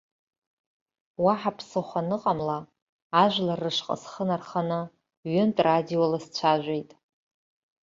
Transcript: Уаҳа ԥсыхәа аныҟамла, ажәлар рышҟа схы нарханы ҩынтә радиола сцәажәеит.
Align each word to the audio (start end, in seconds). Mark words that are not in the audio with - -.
Уаҳа 1.23 1.51
ԥсыхәа 1.57 1.99
аныҟамла, 2.03 2.57
ажәлар 3.21 3.59
рышҟа 3.63 3.95
схы 4.01 4.23
нарханы 4.27 4.79
ҩынтә 5.31 5.61
радиола 5.65 6.19
сцәажәеит. 6.25 6.89